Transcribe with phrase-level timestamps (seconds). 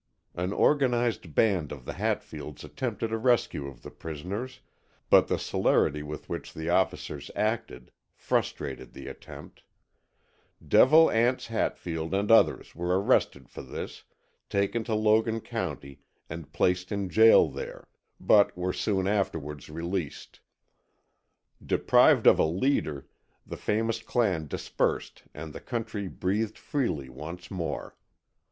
[0.33, 4.61] An organized band of the Hatfields attempted a rescue of the prisoners,
[5.11, 9.61] but the celerity with which the officers acted, frustrated the attempt.
[10.67, 14.03] Devil Anse Hatfield and others were arrested for this,
[14.49, 17.87] taken to Logan County and placed in jail there,
[18.19, 20.39] but were soon afterwards released.
[21.63, 23.07] Deprived of a leader,
[23.45, 27.95] the famous clan dispersed and the country breathed freely once more.